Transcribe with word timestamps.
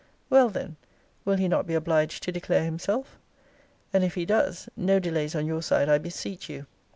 Well 0.31 0.49
then, 0.49 0.77
will 1.25 1.35
he 1.37 1.47
not 1.47 1.67
be 1.67 1.75
obliged 1.75 2.23
to 2.23 2.31
declare 2.31 2.63
himself? 2.63 3.19
And 3.93 4.03
if 4.03 4.15
he 4.15 4.25
does, 4.25 4.67
no 4.75 4.97
delays 4.97 5.35
on 5.35 5.45
your 5.45 5.61
side, 5.61 5.89
I 5.89 5.99
beseech 5.99 6.49
you. 6.49 6.65